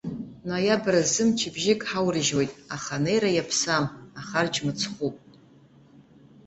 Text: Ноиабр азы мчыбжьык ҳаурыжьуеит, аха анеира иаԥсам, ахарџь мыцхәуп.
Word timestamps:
Ноиабр 0.47 0.95
азы 1.01 1.23
мчыбжьык 1.27 1.81
ҳаурыжьуеит, 1.89 2.51
аха 2.75 2.93
анеира 2.99 3.29
иаԥсам, 3.33 3.85
ахарџь 4.19 4.59
мыцхәуп. 4.65 5.15